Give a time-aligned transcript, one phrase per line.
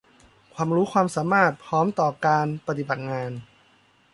[0.53, 3.31] ความรู้ความสามารถพร้อมต่อการปฏิบัติงาน